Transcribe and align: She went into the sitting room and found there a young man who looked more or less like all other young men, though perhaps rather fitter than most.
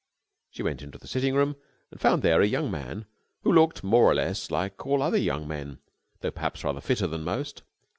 She 0.49 0.63
went 0.63 0.81
into 0.81 0.97
the 0.97 1.05
sitting 1.07 1.35
room 1.35 1.55
and 1.91 2.01
found 2.01 2.23
there 2.23 2.41
a 2.41 2.47
young 2.47 2.71
man 2.71 3.05
who 3.43 3.53
looked 3.53 3.83
more 3.83 4.05
or 4.11 4.15
less 4.15 4.49
like 4.49 4.83
all 4.83 4.99
other 5.03 5.19
young 5.19 5.47
men, 5.47 5.77
though 6.21 6.31
perhaps 6.31 6.63
rather 6.63 6.81
fitter 6.81 7.05
than 7.05 7.23
most. 7.23 7.61